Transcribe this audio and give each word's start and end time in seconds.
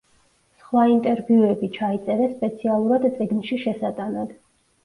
სხვა 0.61 0.85
ინტერვიუები 0.93 1.69
ჩაიწერეს 1.77 2.33
სპეციალურად 2.39 3.07
წიგნში 3.19 3.63
შესატანად. 3.67 4.35